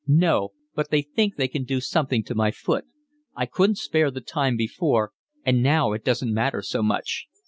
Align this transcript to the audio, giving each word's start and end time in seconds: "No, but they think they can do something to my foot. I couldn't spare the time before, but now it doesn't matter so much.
"No, 0.07 0.53
but 0.73 0.89
they 0.89 1.03
think 1.03 1.35
they 1.35 1.47
can 1.47 1.63
do 1.63 1.79
something 1.79 2.23
to 2.23 2.33
my 2.33 2.49
foot. 2.49 2.85
I 3.35 3.45
couldn't 3.45 3.75
spare 3.77 4.09
the 4.09 4.19
time 4.19 4.57
before, 4.57 5.11
but 5.45 5.53
now 5.53 5.93
it 5.93 6.03
doesn't 6.03 6.33
matter 6.33 6.63
so 6.63 6.81
much. 6.81 7.27